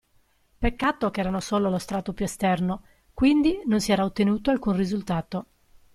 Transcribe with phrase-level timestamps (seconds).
[0.57, 2.81] Peccato che erano solo lo strato più esterno,
[3.13, 5.45] quindi non si era ottenuto alcun risultato.